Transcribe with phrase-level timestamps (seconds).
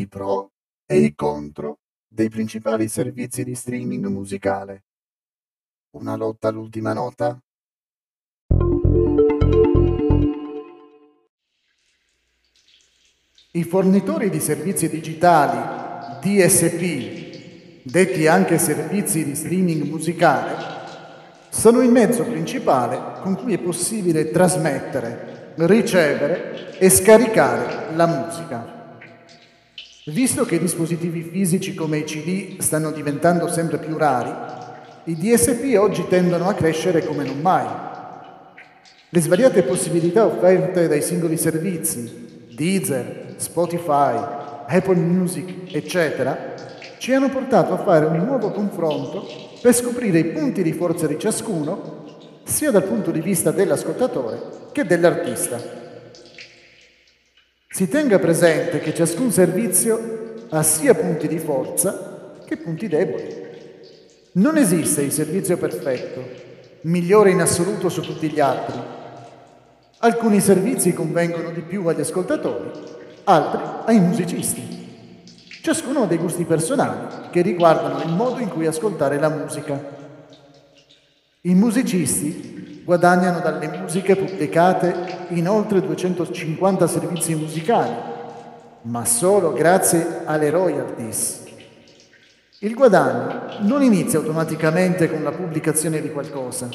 [0.00, 0.52] i pro
[0.86, 4.84] e i contro dei principali servizi di streaming musicale.
[5.90, 7.38] Una lotta all'ultima nota?
[13.52, 20.78] I fornitori di servizi digitali DSP, detti anche servizi di streaming musicale,
[21.48, 28.79] sono il mezzo principale con cui è possibile trasmettere, ricevere e scaricare la musica.
[30.06, 34.32] Visto che i dispositivi fisici come i CD stanno diventando sempre più rari,
[35.04, 37.66] i DSP oggi tendono a crescere come non mai.
[39.10, 44.16] Le svariate possibilità offerte dai singoli servizi, Deezer, Spotify,
[44.66, 46.54] Apple Music, eccetera,
[46.96, 49.26] ci hanno portato a fare un nuovo confronto
[49.60, 54.40] per scoprire i punti di forza di ciascuno, sia dal punto di vista dell'ascoltatore
[54.72, 55.79] che dell'artista.
[57.72, 63.32] Si tenga presente che ciascun servizio ha sia punti di forza che punti deboli.
[64.32, 66.20] Non esiste il servizio perfetto,
[66.82, 68.76] migliore in assoluto su tutti gli altri.
[69.98, 72.72] Alcuni servizi convengono di più agli ascoltatori,
[73.22, 74.78] altri ai musicisti.
[75.62, 79.80] Ciascuno ha dei gusti personali che riguardano il modo in cui ascoltare la musica.
[81.42, 87.94] I musicisti guadagnano dalle musiche pubblicate in oltre 250 servizi musicali,
[88.82, 91.42] ma solo grazie alle royalties.
[92.60, 96.68] Il guadagno non inizia automaticamente con la pubblicazione di qualcosa.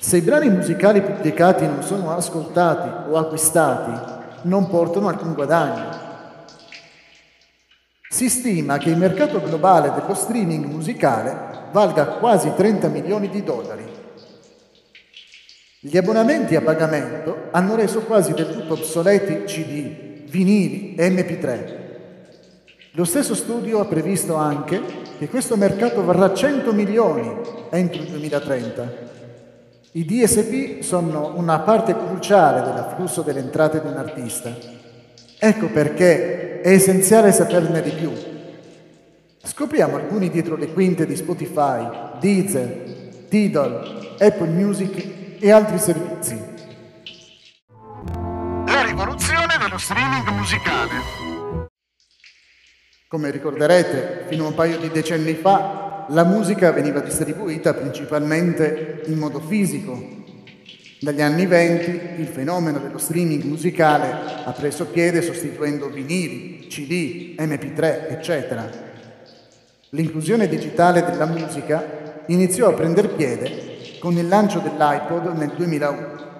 [0.00, 6.00] Se i brani musicali pubblicati non sono ascoltati o acquistati, non portano alcun guadagno.
[8.08, 14.01] Si stima che il mercato globale dello streaming musicale valga quasi 30 milioni di dollari.
[15.84, 21.74] Gli abbonamenti a pagamento hanno reso quasi del tutto obsoleti CD, vinili e MP3.
[22.92, 24.80] Lo stesso studio ha previsto anche
[25.18, 27.28] che questo mercato varrà 100 milioni
[27.70, 28.92] entro il 2030.
[29.90, 34.56] I DSP sono una parte cruciale dell'afflusso delle entrate di un artista.
[35.36, 38.12] Ecco perché è essenziale saperne di più.
[39.42, 46.40] Scopriamo alcuni dietro le quinte di Spotify, Deezer, Tidal, Apple Music e altri servizi.
[48.64, 50.90] La rivoluzione dello streaming musicale.
[53.08, 59.18] Come ricorderete, fino a un paio di decenni fa la musica veniva distribuita principalmente in
[59.18, 60.00] modo fisico.
[61.00, 68.12] Dagli anni 20 il fenomeno dello streaming musicale ha preso piede sostituendo vinili, CD, MP3,
[68.12, 68.70] eccetera.
[69.88, 73.71] L'inclusione digitale della musica iniziò a prendere piede
[74.02, 76.30] con il lancio dell'iPod nel 2001.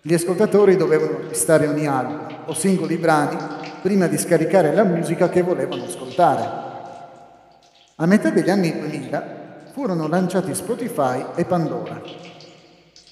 [0.00, 3.36] Gli ascoltatori dovevano acquistare ogni album o singoli brani
[3.82, 6.48] prima di scaricare la musica che volevano ascoltare.
[7.96, 12.00] A metà degli anni 2000 furono lanciati Spotify e Pandora.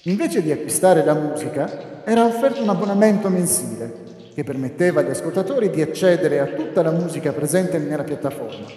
[0.04, 5.82] Invece di acquistare la musica, era offerto un abbonamento mensile che permetteva agli ascoltatori di
[5.82, 8.68] accedere a tutta la musica presente nella piattaforma.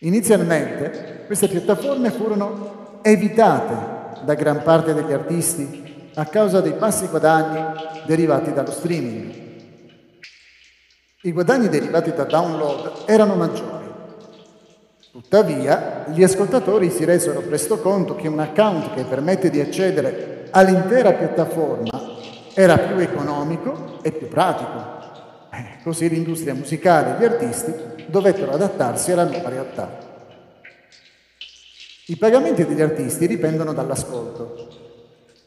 [0.00, 7.62] Inizialmente queste piattaforme furono evitate da gran parte degli artisti a causa dei bassi guadagni
[8.06, 9.48] derivati dallo streaming.
[11.22, 13.88] I guadagni derivati da download erano maggiori.
[15.12, 21.12] Tuttavia, gli ascoltatori si resero presto conto che un account che permette di accedere all'intera
[21.12, 21.90] piattaforma
[22.54, 24.98] era più economico e più pratico.
[25.52, 27.74] Eh, così l'industria musicale e gli artisti
[28.06, 30.09] dovettero adattarsi alla nuova realtà.
[32.10, 34.66] I pagamenti degli artisti dipendono dall'ascolto.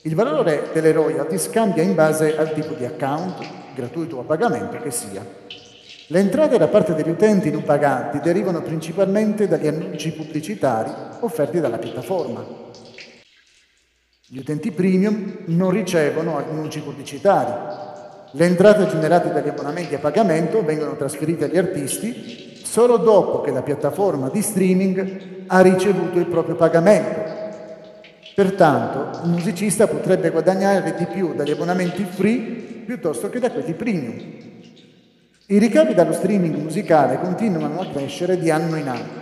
[0.04, 4.78] Il valore delle royalties cambia in base al tipo di account, gratuito o a pagamento
[4.78, 5.26] che sia.
[6.08, 11.80] Le entrate da parte degli utenti non paganti derivano principalmente dagli annunci pubblicitari offerti dalla
[11.80, 12.46] piattaforma.
[14.26, 17.52] Gli utenti premium non ricevono annunci pubblicitari.
[18.32, 23.62] Le entrate generate dagli abbonamenti a pagamento vengono trasferite agli artisti solo dopo che la
[23.62, 27.22] piattaforma di streaming ha ricevuto il proprio pagamento.
[28.34, 32.40] Pertanto un musicista potrebbe guadagnare di più dagli abbonamenti free
[32.84, 34.16] piuttosto che da quelli premium.
[35.46, 39.22] I ricavi dallo streaming musicale continuano a crescere di anno in anno.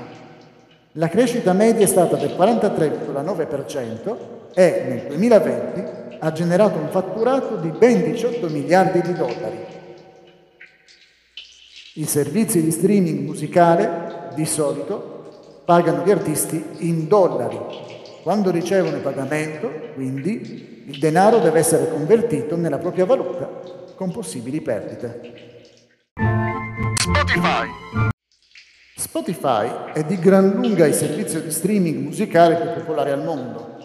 [0.93, 4.15] La crescita media è stata del 43,9%
[4.53, 5.83] e nel 2020
[6.19, 9.80] ha generato un fatturato di ben 18 miliardi di dollari.
[11.95, 17.59] I servizi di streaming musicale di solito pagano gli artisti in dollari.
[18.23, 23.45] Quando ricevono il pagamento, quindi, il denaro deve essere convertito nella propria valuta
[23.95, 25.65] con possibili perdite.
[26.95, 27.67] Spotify.
[28.95, 33.79] Spotify è di gran lunga il servizio di streaming musicale più popolare al mondo.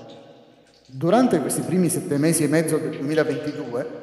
[0.87, 3.99] Durante questi primi sette mesi e mezzo del 2022,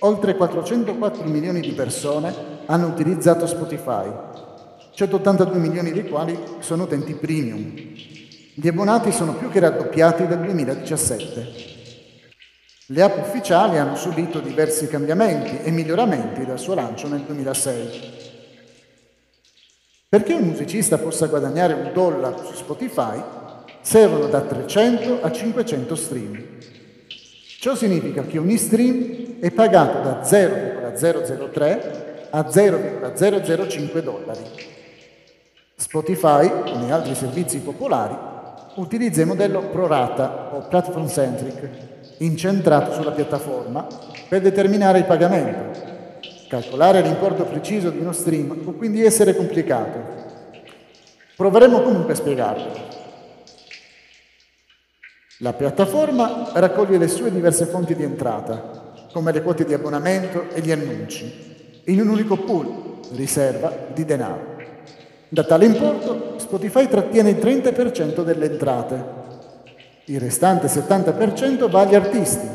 [0.00, 2.34] oltre 404 milioni di persone
[2.66, 4.10] hanno utilizzato Spotify,
[4.92, 7.72] 182 milioni dei quali sono utenti premium.
[8.54, 11.72] Gli abbonati sono più che raddoppiati dal 2017.
[12.88, 18.12] Le app ufficiali hanno subito diversi cambiamenti e miglioramenti dal suo lancio nel 2006.
[20.08, 23.20] Perché un musicista possa guadagnare un dollaro su Spotify,
[23.80, 26.44] servono da 300 a 500 stream.
[27.58, 34.42] Ciò significa che ogni stream è pagato da 0,003 a 0,005 dollari.
[35.76, 38.16] Spotify, come altri servizi popolari,
[38.76, 41.68] utilizza il modello pro rata o platform centric
[42.18, 43.86] incentrato sulla piattaforma
[44.26, 45.78] per determinare il pagamento.
[46.48, 50.22] Calcolare l'importo preciso di uno stream può quindi essere complicato.
[51.36, 52.72] Proveremo comunque a spiegarlo.
[55.40, 58.83] La piattaforma raccoglie le sue diverse fonti di entrata,
[59.14, 64.56] come le quote di abbonamento e gli annunci, in un unico pool, riserva di denaro.
[65.28, 69.22] Da tale importo Spotify trattiene il 30% delle entrate
[70.06, 72.46] il restante 70% va agli artisti,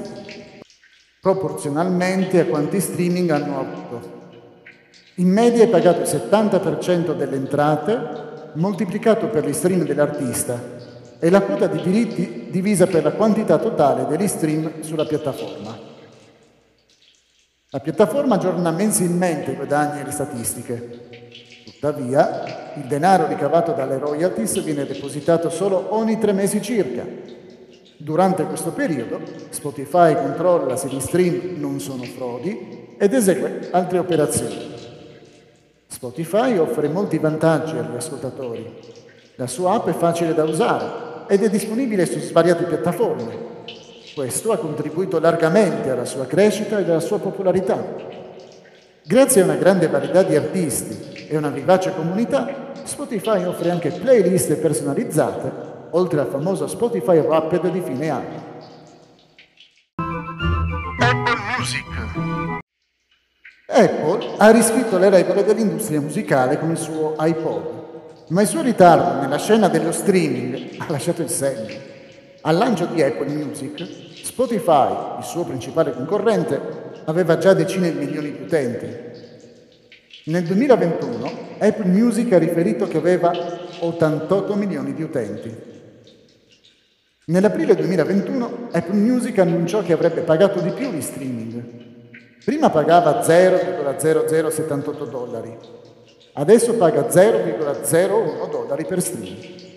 [1.20, 4.18] proporzionalmente a quanti streaming hanno avuto.
[5.16, 10.62] In media è pagato il 70% delle entrate moltiplicato per gli stream dell'artista
[11.18, 15.89] e la quota di diritti divisa per la quantità totale degli stream sulla piattaforma.
[17.72, 21.08] La piattaforma aggiorna mensilmente i guadagni e le statistiche.
[21.66, 27.06] Tuttavia, il denaro ricavato dalle royalties viene depositato solo ogni tre mesi circa
[28.02, 29.20] Durante questo periodo
[29.50, 34.74] Spotify controlla se gli stream non sono frodi ed esegue altre operazioni.
[35.86, 38.74] Spotify offre molti vantaggi agli ascoltatori.
[39.36, 43.49] La sua app è facile da usare ed è disponibile su svariate piattaforme.
[44.14, 47.82] Questo ha contribuito largamente alla sua crescita e alla sua popolarità.
[49.04, 54.56] Grazie a una grande varietà di artisti e una vivace comunità, Spotify offre anche playlist
[54.56, 58.48] personalizzate oltre al famoso Spotify Rapid di fine anno.
[61.00, 61.86] Apple Music.
[63.68, 67.64] Apple ha riscritto le regole dell'industria musicale con il suo iPod,
[68.30, 71.89] ma il suo ritardo nella scena dello streaming ha lasciato il segno.
[72.42, 73.86] Al lancio di Apple Music,
[74.24, 76.60] Spotify, il suo principale concorrente,
[77.06, 78.88] aveva già decine di milioni di utenti.
[80.26, 83.32] Nel 2021 Apple Music ha riferito che aveva
[83.80, 85.54] 88 milioni di utenti.
[87.26, 91.64] Nell'aprile 2021 Apple Music annunciò che avrebbe pagato di più di streaming.
[92.46, 95.58] Prima pagava 0,0078 dollari,
[96.34, 99.69] adesso paga 0,01 dollari per streaming.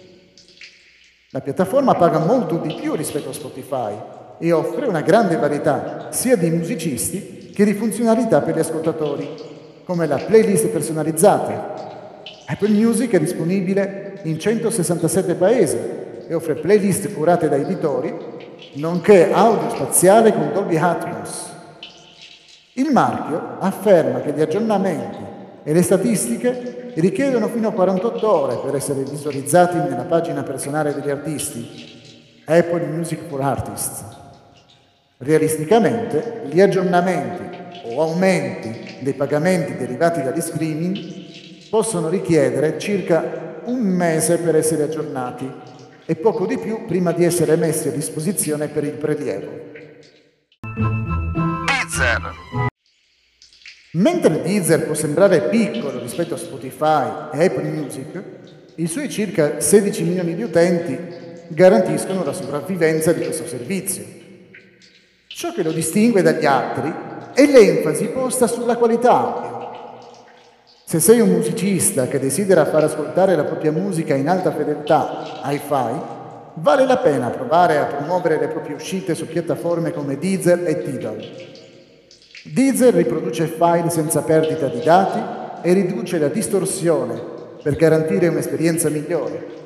[1.34, 3.94] La piattaforma paga molto di più rispetto a Spotify
[4.37, 9.31] e offre una grande varietà sia di musicisti che di funzionalità per gli ascoltatori,
[9.82, 11.58] come la playlist personalizzate.
[12.44, 15.79] Apple Music è disponibile in 167 paesi
[16.29, 18.14] e offre playlist curate da editori,
[18.75, 21.50] nonché audio spaziale con Dolby Atmos.
[22.75, 25.31] Il marchio afferma che gli aggiornamenti
[25.65, 31.11] e le statistiche richiedono fino a 48 ore per essere visualizzati nella pagina personale degli
[31.11, 34.05] artisti, Apple Music for Artists.
[35.19, 44.39] Realisticamente, gli aggiornamenti o aumenti dei pagamenti derivati dagli streaming possono richiedere circa un mese
[44.39, 45.51] per essere aggiornati
[46.05, 49.71] e poco di più prima di essere messi a disposizione per il prelievo.
[51.67, 52.71] Deezer.
[53.94, 58.22] Mentre Deezer può sembrare piccolo rispetto a Spotify e Apple Music,
[58.77, 60.99] i suoi circa 16 milioni di utenti
[61.49, 64.03] garantiscono la sopravvivenza di questo servizio.
[65.27, 66.91] Ciò che lo distingue dagli altri
[67.34, 69.61] è l'enfasi posta sulla qualità audio.
[70.87, 76.01] Se sei un musicista che desidera far ascoltare la propria musica in alta fedeltà, hi-fi,
[76.55, 81.52] vale la pena provare a promuovere le proprie uscite su piattaforme come Deezer e Tidal.
[82.44, 87.20] Deezer riproduce file senza perdita di dati e riduce la distorsione
[87.63, 89.61] per garantire un'esperienza migliore.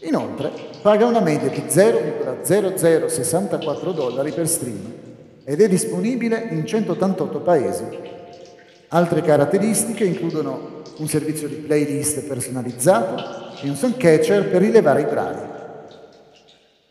[0.00, 0.50] Inoltre,
[0.82, 4.92] paga una media di 0,0064 dollari per stream
[5.44, 7.84] ed è disponibile in 188 paesi
[8.94, 15.06] Altre caratteristiche includono un servizio di playlist personalizzato e un song catcher per rilevare i
[15.06, 15.40] brani.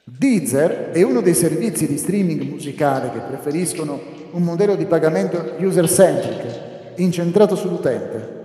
[0.04, 4.02] Deezer è uno dei servizi di streaming musicale che preferiscono
[4.34, 8.42] un modello di pagamento user-centric, incentrato sull'utente.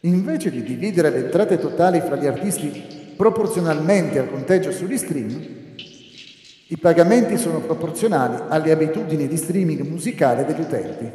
[0.00, 5.60] invece di dividere le entrate totali fra gli artisti proporzionalmente al conteggio sugli stream,
[6.66, 11.10] i pagamenti sono proporzionali alle abitudini di streaming musicale degli utenti.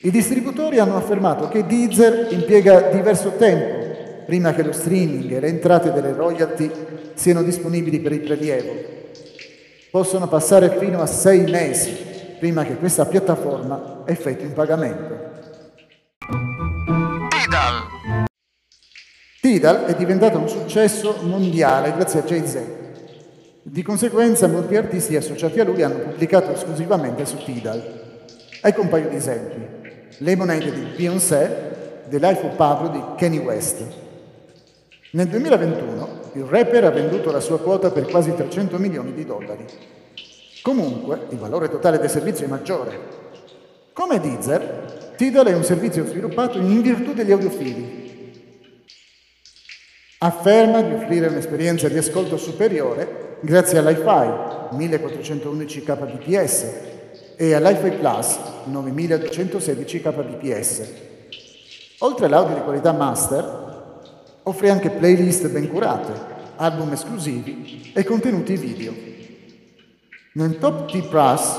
[0.00, 5.48] I distributori hanno affermato che Deezer impiega diverso tempo prima che lo streaming e le
[5.48, 6.70] entrate delle royalty
[7.14, 8.97] siano disponibili per il prelievo.
[9.90, 11.96] Possono passare fino a sei mesi
[12.38, 15.26] prima che questa piattaforma effettui un pagamento.
[17.30, 18.26] Tidal.
[19.40, 22.58] Tidal è diventato un successo mondiale grazie a Jay-Z.
[23.62, 27.82] Di conseguenza molti artisti associati a lui hanno pubblicato esclusivamente su Tidal.
[28.60, 29.76] Ecco un paio di esempi.
[30.18, 33.82] Lemonade di Beyoncé, The Life of Pablo di Kanye West.
[35.12, 39.64] Nel 2021 il rapper ha venduto la sua quota per quasi 300 milioni di dollari.
[40.62, 42.98] Comunque il valore totale del servizio è maggiore.
[43.92, 48.06] Come Deezer, Tidal è un servizio sviluppato in virtù degli audiofili
[50.20, 56.66] afferma di offrire un'esperienza di ascolto superiore grazie all'iFi 1411 kbps
[57.36, 60.92] e all'iFi Plus 9216 kbps.
[61.98, 63.66] Oltre all'audio di qualità master,
[64.42, 66.27] offre anche playlist ben curate,
[66.58, 68.92] album esclusivi e contenuti video.
[70.32, 71.58] Nel Top T Plus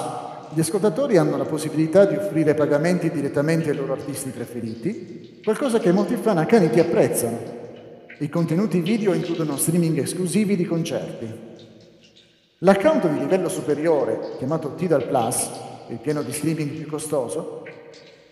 [0.54, 5.92] gli ascoltatori hanno la possibilità di offrire pagamenti direttamente ai loro artisti preferiti, qualcosa che
[5.92, 7.58] molti fan accaniti apprezzano.
[8.20, 11.48] I contenuti video includono streaming esclusivi di concerti.
[12.60, 15.50] L'account di livello superiore, chiamato Tidal Plus,
[15.88, 17.64] il pieno di streaming più costoso,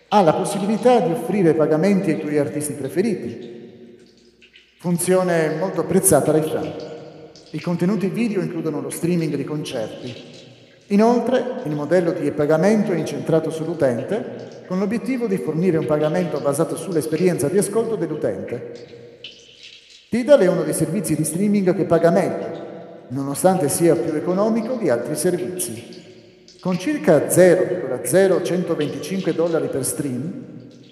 [0.08, 3.56] ha la possibilità di offrire pagamenti ai tuoi artisti preferiti.
[4.80, 6.72] Funzione molto apprezzata dai fan.
[7.50, 10.14] I contenuti video includono lo streaming di concerti.
[10.88, 16.76] Inoltre, il modello di pagamento è incentrato sull'utente con l'obiettivo di fornire un pagamento basato
[16.76, 19.18] sull'esperienza di ascolto dell'utente.
[20.08, 22.66] Tidal è uno dei servizi di streaming che paga meglio
[23.08, 25.96] nonostante sia più economico di altri servizi.
[26.60, 30.44] Con circa 0,0125 dollari per stream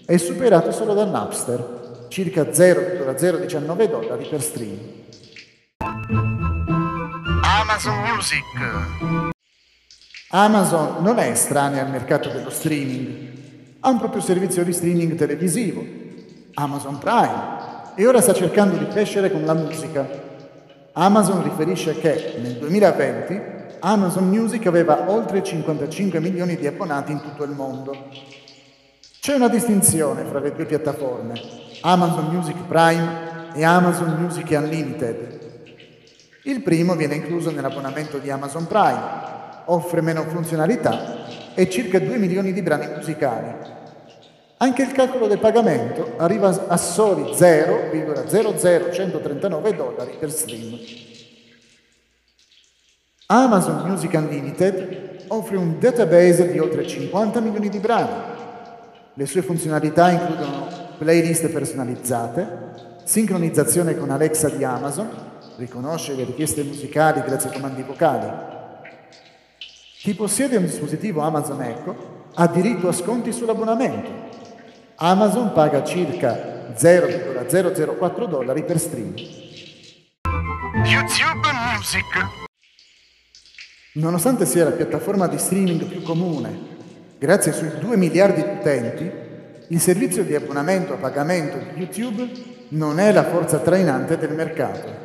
[0.04, 4.78] è superato solo da Napster, circa 0,019 dollari per stream.
[7.42, 8.44] Amazon Music.
[10.30, 13.28] Amazon non è estranea al mercato dello streaming,
[13.80, 15.84] ha un proprio servizio di streaming televisivo,
[16.54, 20.34] Amazon Prime, e ora sta cercando di crescere con la musica
[20.98, 23.40] Amazon riferisce che nel 2020
[23.80, 28.08] Amazon Music aveva oltre 55 milioni di abbonati in tutto il mondo.
[29.26, 31.34] C'è una distinzione fra le due piattaforme,
[31.80, 35.40] Amazon Music Prime e Amazon Music Unlimited.
[36.44, 39.02] Il primo viene incluso nell'abbonamento di Amazon Prime,
[39.64, 43.52] offre meno funzionalità e circa 2 milioni di brani musicali,
[44.58, 50.78] anche il calcolo del pagamento arriva a soli 0,00139 dollari per stream.
[53.26, 58.35] Amazon Music Unlimited offre un database di oltre 50 milioni di brani.
[59.18, 60.68] Le sue funzionalità includono
[60.98, 65.08] playlist personalizzate, sincronizzazione con Alexa di Amazon,
[65.56, 68.30] riconosce le richieste musicali grazie ai comandi vocali.
[70.00, 74.10] Chi possiede un dispositivo Amazon Echo ha diritto a sconti sull'abbonamento
[74.96, 79.14] Amazon paga circa 0,004 dollari per stream.
[80.84, 82.04] YouTube Music.
[83.94, 86.75] Nonostante sia la piattaforma di streaming più comune,
[87.18, 89.10] grazie ai suoi 2 miliardi di utenti,
[89.68, 92.28] il servizio di abbonamento a pagamento di YouTube
[92.68, 95.04] non è la forza trainante del mercato.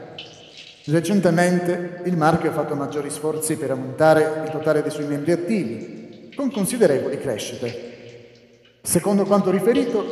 [0.86, 6.32] Recentemente il marchio ha fatto maggiori sforzi per aumentare il totale dei suoi membri attivi,
[6.36, 7.90] con considerevoli crescite.
[8.82, 10.06] Secondo quanto riferito,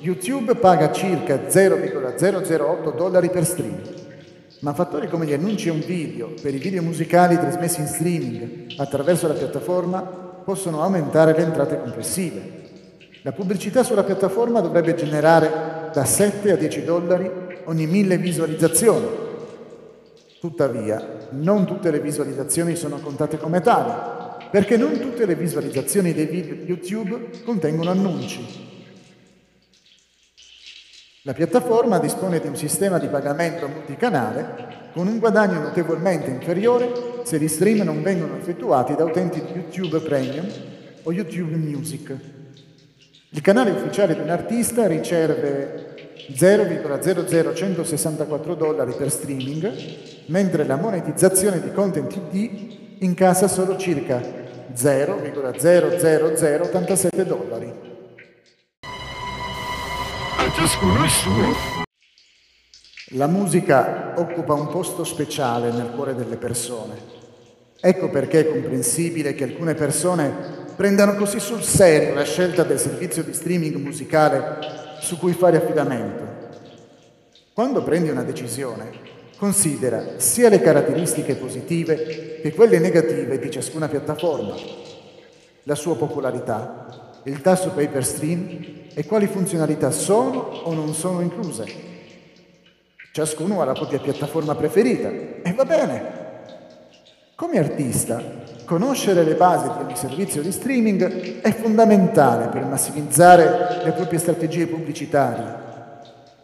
[0.00, 3.80] YouTube paga circa 0,008 dollari per stream,
[4.60, 8.74] ma fattori come gli annunci a un video per i video musicali trasmessi in streaming
[8.76, 12.58] attraverso la piattaforma possono aumentare le entrate complessive.
[13.22, 17.30] La pubblicità sulla piattaforma dovrebbe generare da 7 a 10 dollari
[17.66, 19.06] ogni 1000 visualizzazioni.
[20.40, 23.92] Tuttavia, non tutte le visualizzazioni sono contate come tali
[24.50, 28.44] perché non tutte le visualizzazioni dei video YouTube contengono annunci.
[31.22, 37.38] La piattaforma dispone di un sistema di pagamento multicanale con un guadagno notevolmente inferiore se
[37.38, 40.46] gli stream non vengono effettuati da utenti di YouTube Premium
[41.02, 42.14] o YouTube Music.
[43.30, 45.88] Il canale ufficiale di un artista riceve
[46.34, 49.72] 0,00164 dollari per streaming,
[50.26, 54.20] mentre la monetizzazione di content ID incassa solo circa
[54.74, 57.88] 0,00087 dollari.
[60.60, 61.89] ciascuno il suo.
[63.14, 66.94] La musica occupa un posto speciale nel cuore delle persone.
[67.80, 70.32] Ecco perché è comprensibile che alcune persone
[70.76, 74.58] prendano così sul serio la scelta del servizio di streaming musicale
[75.00, 76.22] su cui fare affidamento.
[77.52, 78.92] Quando prendi una decisione,
[79.36, 84.54] considera sia le caratteristiche positive che quelle negative di ciascuna piattaforma,
[85.64, 91.20] la sua popolarità, il tasso pay per stream e quali funzionalità sono o non sono
[91.22, 91.98] incluse.
[93.12, 96.18] Ciascuno ha la propria piattaforma preferita e va bene.
[97.34, 98.22] Come artista,
[98.64, 104.68] conoscere le basi di ogni servizio di streaming è fondamentale per massimizzare le proprie strategie
[104.68, 105.68] pubblicitarie.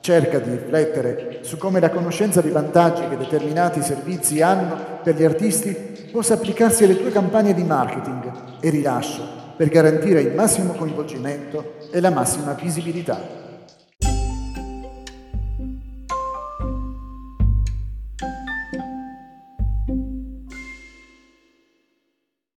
[0.00, 5.24] Cerca di riflettere su come la conoscenza dei vantaggi che determinati servizi hanno per gli
[5.24, 9.22] artisti possa applicarsi alle tue campagne di marketing e rilascio
[9.56, 13.45] per garantire il massimo coinvolgimento e la massima visibilità.